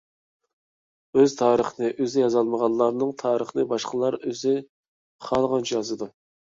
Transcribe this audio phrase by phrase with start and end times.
[1.19, 4.59] ئۆز تارىخىنى ئۆزى يازالمىغانلارنىڭ تارىخىنى باشقىلار ئۆزى
[5.31, 6.15] خالىغانچە يازىدۇ.